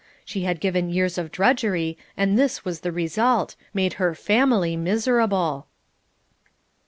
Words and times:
She 0.25 0.41
had 0.45 0.59
given 0.59 0.89
years 0.89 1.19
of 1.19 1.29
drudgery 1.31 1.95
and 2.17 2.35
this 2.35 2.65
was 2.65 2.79
the 2.79 2.91
result: 2.91 3.55
made 3.71 3.93
her 4.01 4.15
family 4.15 4.75
miserable. 4.75 5.67